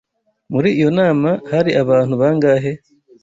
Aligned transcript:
Muri 0.53 0.69
iyo 0.77 0.89
nama 0.99 1.29
hari 1.51 1.71
abantu 1.81 2.13
bangahe? 2.21 2.71